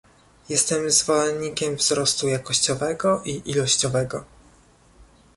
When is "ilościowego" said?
3.49-4.25